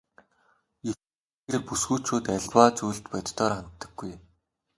Эрчүүдийнхээр 0.89 1.63
бүсгүйчүүд 1.67 2.25
аливаа 2.35 2.67
зүйлд 2.77 3.05
бодитоор 3.11 3.51
ханддаггүй. 3.55 4.11